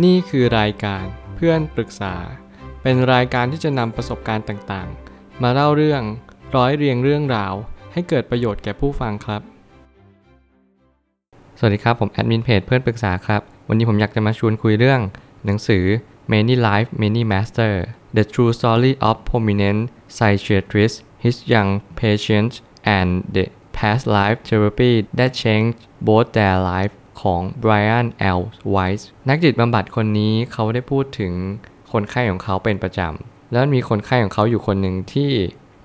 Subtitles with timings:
[0.00, 1.04] นี่คือรายการ
[1.36, 2.14] เพื่อนปรึกษา
[2.82, 6.02] เป็นรายการที่จะนำประสบการณ์ต่างๆ มาเล่าเรื่อง
[6.56, 7.54] ร้อยเรียงเรื่องราว
[7.92, 9.42] ให้เกิดประโยชน์แก่ผู้ฟังครับ
[11.58, 15.00] สวัสดีครับ ผมแอดมินเพจเพื่อนปรึกษาครับ วันนี้ผมอยากจะมาชวนคุยเรื่อง
[15.44, 15.84] หนังสือ
[16.32, 17.72] Many Life Many Master
[18.16, 19.80] The True Story of Prominent
[20.16, 21.70] Psychiatrist His Young
[22.00, 22.54] Patients
[22.98, 23.44] and the
[23.76, 28.06] Past Life Therapy That Changed Both Their Life ของ Brian
[28.38, 28.40] L.
[28.74, 31.32] Weiss นักจิตบำบัดคนนี้เขาได้พูดถึง
[31.92, 35.30] คนไข้ของเขาเป็นประจำ แล้วมีคนไข้ของเขาอยู่คนหนึ่งที่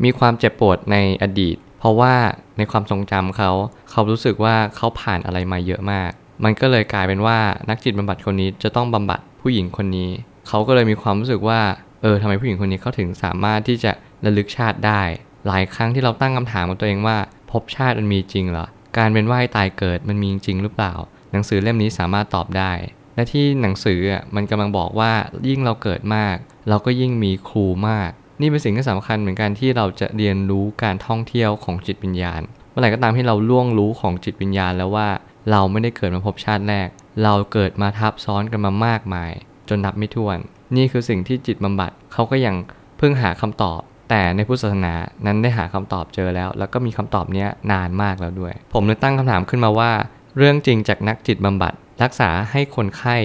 [0.04, 2.16] มีความเจ็บปวดในอดีต เพราะว่า
[2.58, 3.52] ในความทรงจำเขา
[3.92, 6.12] เขารู้สึกว่าเขาผ่านอะไรมาเยอะมาก
[6.44, 10.10] มันก็เลยกลายเป็นว่านักจิตบำบัดคนนี้จะต้องบำบัดผู้หญิงคนนี้
[10.48, 11.60] เขาก็เลยมีความรู้สึกว่า
[12.02, 13.92] เออทำไมผู้หญิงคนนี้เขาถึงสามารถที่จะ
[14.26, 15.02] ระลึกชาติได้
[15.48, 17.18] หลายครั้งที่เราตั้งคำถามกับตัวเองว่า
[17.52, 18.66] ภพชาติมันมีจริงเหรอ
[18.98, 20.94] การเป็นว่ายตายเกิดมันมีจริงหรือเปล่า
[21.38, 22.72] นังสือเล่มนี้สามารถตอบได้
[23.16, 25.12] และที่หนังสืออะมันกำลังบอกว่า
[25.48, 26.36] ยิ่งเราเกิดมาก
[26.70, 28.10] เราก็ยิ่งมีครูมาก
[28.42, 35.08] นี่เป็นสิ่งที่สำคัญเหมือนกันที่เราจะเรียนรู้การท่องเที่ยวของจิตวิญญาณเมื่อไหร่ก็ตามที่เราล่วงรู้ของจิตวิญญาณแล้วว่า
[35.52, 36.88] เราไม่ได้เกิดมาพบชาติแรก
[37.24, 39.32] เราเกิดมาทับซ้อนกันมามากมาย
[39.70, 40.38] จนนับไม่ถ้วน
[40.76, 42.56] นี่คือสิ่งที่จิตบำบัดเขาก็ยัง
[42.98, 44.94] เพิ่งหาคำตอบ แต่ในพุทธศาสนา
[45.26, 49.92] นั้นได้หาคำตอบเจอแล้ว แล้วก็มีคำตอบนี้นานมากแล้วด้วย ผมเลยตั้งคำถามขึ้นมาว่า
[50.40, 53.18] เรื่องจริงจากนักจิตบำบัด รักษาให้คนไข้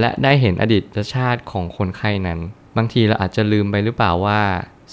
[0.00, 0.82] และได้เห็นอดีต
[1.14, 2.38] ชาติของคนไข้นั้น
[2.76, 4.40] บางทีเราอาจจะลืมไปหรือเปล่าว่า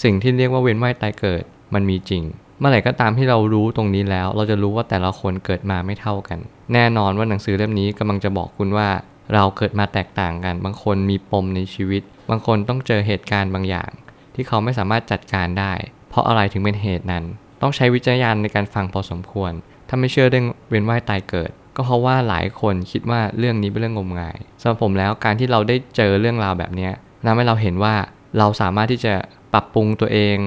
[0.03, 2.23] สิ่งที่เรียกว่าเวียนว่ายตายเกิดมันมีจริง
[2.59, 6.39] เมื่อไหร่ก็ตามที่เรารู้ตรงนี้แล้ว เราจะรู้ว่าแต่ละคนเกิดมาไม่เท่ากัน
[6.73, 8.89] แน่นอนว่าหนังสือเล่มนี้กำลังจะบอกคุณว่า
[9.33, 13.91] เราเกิดมาแตกต่างกัน บางคนมีปมในชีวิต บางคนต้องเจอเหตุการณ์บางอย่าง
[14.35, 15.73] ที่เขาไม่สามารถจัดการได้
[16.09, 17.23] เพราะอะไรถึงเป็นเหตุนั้น
[17.61, 19.51] ต้องใช้วิจารณญาณในการฟังพอสมควร
[19.87, 26.89] ถ้าไม่เชื่อเรื่องเวียนว่ายตายเกิด ก็เพราะว่าหลายคนคิดว่าเรื่องนี้เป็นเรื่องงมงายสำหรับผมแล้วการที่เราได้เจอเรื่องราวแบบนี้
[27.25, 27.95] ทำให้เราเห็นว่า
[28.37, 29.13] เราสามารถที่จะ
[29.53, 30.37] ปรับปรุงตัวเอง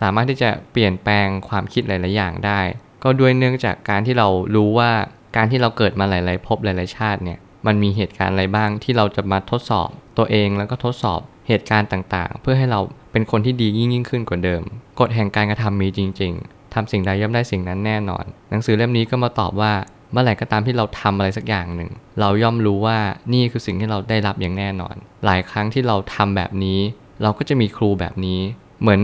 [0.00, 2.60] สามารถที่จะเปลี่ยนแปลงความคิดหลาย ๆ อย่างได้
[3.02, 4.90] ก็ด้วยเนื่องจากการที่เรารู้ว่า
[5.36, 9.88] การที่เราเกิดมาหลาย ๆ ภพหลาย ๆ ชาติเนี่ยมันมีเหตุการณ์อะไรบ้างที่เราจะมาทดสอบ
[10.18, 12.80] ตัวเองแล้วก็ทดสอบเหตุการณ์ต่าง ๆ เพื่อให้เรา
[13.12, 14.62] เป็นคนที่ดียิ่งยิ่งขึ้นกว่าเดิม
[15.00, 19.72] กฎแห่งการกระทำมีจริง ๆทำสิ่งใดย่อมได้สิ่งนั้นแน่นอน หนังสือเล่มนี้ก็มาตอบว่า
[20.12, 21.90] เมื่อไหร่ก็ตามที่เราทำอะไรสักอย่างหนึ่ง
[22.20, 22.98] เราย่อมรู้ว่า
[23.34, 26.80] นี่คือสิ่งที่เราได้รับอย่างแน่นอน หลายครั้งที่เราทำแบบนี้
[27.22, 28.40] เราก็จะมีครูแบบนี้
[28.82, 29.00] เหมือน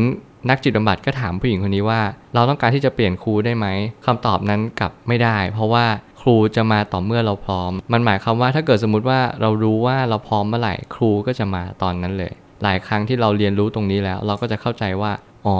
[0.51, 2.01] นักจิตบำบัดก็ถามผู้หญิงคนนี้ว่า
[2.35, 3.67] เราต้องการที่จะเปลี่ยนครูได้ไหม
[4.07, 5.85] คำตอบนั้นกลับไม่ได้ เพราะว่า
[6.21, 12.33] ครูจะมาต่อเมื่อเราพร้อม มันหมายความว่าถ้าเกิดสมมติว่าเรารู้ว่าเราพร้อมเมื่อไหร่ครูก็จะมาตอนนั้นเลย
[12.63, 15.13] หลายครั้งที่เราเรียนรู้ตรงนี้แล้ว เราก็จะเข้าใจว่า
[15.47, 15.57] อ๋อ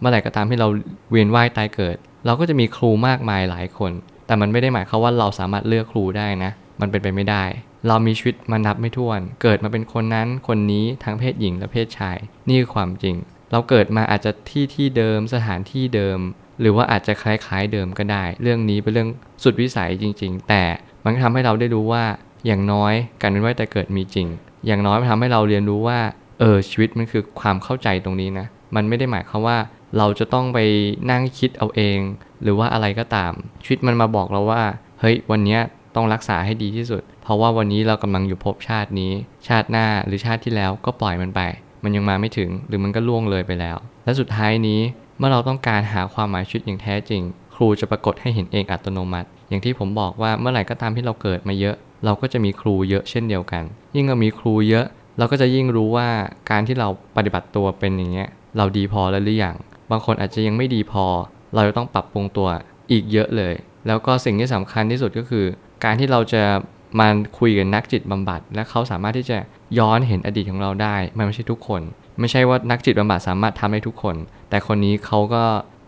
[0.00, 0.68] เมื่อไหร่ก็ตามที่เรา
[1.10, 1.96] เวียนว่ายตายเกิด
[2.26, 3.92] เราก็จะมีครูมากมายหลายคน
[4.26, 6.50] แต่มันไม่ได้หมายความว่าเราสามารถเลือกครูได้นะ
[6.80, 7.44] มันเป็นไปไม่ได้
[7.88, 12.16] เรามีชีวิตมานับไม่ถ้วน เกิดมาเป็นคนนั้นคนนี้ทั้งเพศหญิงและเพศชาย
[12.48, 13.16] นี่คือความจริง
[13.52, 16.18] เราเกิดมาอาจจะที่ที่เดิมสถานที่เดิม
[16.60, 19.08] หรือว่าอาจจะคล้ายๆเดิมก็ได้ เรื่องนี้เป็นเรื่อง
[19.42, 20.62] สุดวิสัยจริง ๆ แต่
[21.04, 22.04] มันก็ทำให้เราได้รู้ว่า
[22.46, 24.28] อย่างน้อยการเป็นว่ายแต่เกิดมีจริง
[24.66, 25.98] อย่างน้อยมันทำให้เราเรียนรู้ว่า
[26.40, 29.58] เออชีวิตมันคือความเข้าใจตรงนี้นะ มันไม่ได้หมายความว่า
[29.96, 30.58] เราจะต้องไป
[31.10, 31.98] นั่งคิดเอาเอง
[32.42, 34.62] หรือว่าอะไรก็ตาม ชีวิตมันมาบอกเราว่า
[35.00, 35.58] เฮ้ย วันนี้
[35.94, 39.12] ต้องรักษาให้ดีที่สุด เพราะว่าวันนี้เรากำลังอยู่ภพชาตินี้
[39.48, 41.40] ชาติหน้าหรือชาติที่แล้วก็ปล่อยมันไป
[41.84, 44.80] มันยังมาไม่ถึงหรือมันก็ล่วงเลยไปแล้ว และสุดท้ายนี้
[45.18, 47.22] เมื่อเราต้องการหาความหมายชีวิตอย่างแท้จริง
[47.54, 53.64] ครูจะปรากฏให้เห็นเองอัตโนมัติ อย่างที่ผมบอกว่าเมื่อไหร่ก็ตามที่เราเกิดมาเยอะ เราก็จะมีครูเยอะเช่นเดียวกัน
[53.96, 54.86] ยิ่งเรามีครูเยอะ
[55.18, 56.08] เราก็จะยิ่งรู้ว่า
[56.50, 59.56] การที่เราปฏิบัติตัวเป็นอย่างเงี้ยเราดีพอแล้วหรือยัง
[59.90, 61.06] บางคนอาจจะยังไม่ดีพอ
[61.54, 62.48] เราจะต้องปรับปรุงตัว
[62.90, 63.54] อีกเยอะเลย
[63.86, 65.46] แล้วก็สิ่งที่สำคัญที่สุดก็คือ
[65.84, 66.42] การที่เราจะ
[67.00, 67.08] มา
[67.38, 69.38] คุยกับนักจิตบำบัด และเขาสามารถที่จะ
[69.78, 71.82] ย้อนเห็นอดีตของเราได้ มันไม่ใช่ทุกคน
[72.20, 74.16] ไม่ใช่ว่านักจิตบำบัดสามารถทำได้ทุกคน
[74.50, 75.44] แต่คนนี้เขาก็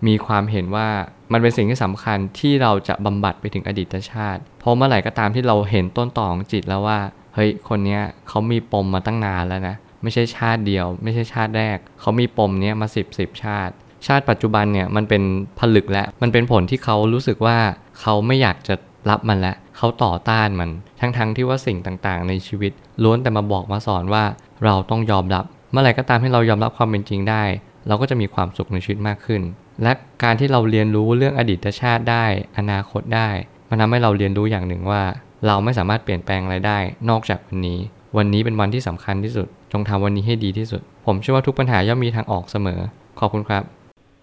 [0.06, 0.88] มีความเห็นว่า
[1.32, 6.98] มันเป็นสิ่งที่สำคัญที่เราจะบำบัดไปถึงอดีตชาติเพราะเมื่อไหร่ก็ตามที่เราเห็นต้นต่อของจิตแล้วว่า
[7.34, 13.74] เฮ้ยคนเนี้ยเขามีปมมาตั้งนานแล้วนะไม่ใช่ชาติเดียว ไม่ใช่ชาติแรก เขามีปมเนี้ยมาสิบสิบชาติ
[14.06, 15.22] ชาติปัจจุบันเนี่ยมันเป็น
[15.58, 17.58] ผลึกและมันเป็นผลที่เขารู้สึกว่า
[18.00, 18.74] เขาไม่อยากจะ
[19.10, 22.72] รับมันแล้วเขาต่อต้านมันทั้งๆทที่ว่าสิ่งต่างๆ ในชีวิต
[23.02, 24.24] ล้วนแต่มาบอกมาสอนว่า
[24.64, 27.42] เราต้องยอมรับ เมื่อไหร่ก็ตามที่เรายอมรับความเป็นจริงได้
[27.86, 29.42] เราก็จะมีความสุขในชีวิตมากขึ้น
[29.82, 29.92] และ
[30.22, 32.24] การที่เราเรียนรู้เรื่องอดีตชาติได้
[32.58, 33.28] อนาคตได้
[33.68, 35.02] มันทำให้เราเรียนรู้อย่างหนึ่งว่า
[35.46, 36.78] เราไม่สามารถเปลี่ยนแปลงอะไรได้
[37.10, 37.78] นอกจากวันนี้
[38.16, 42.80] วันนี้เป็นวันที่สำคัญที่สุด จงทำวันนี้ให้ดีที่สุด ผมเชื่อว่าทุกปัญหาย่อมมีทางออกเสมอ
[43.20, 43.62] ขอบคุณครับ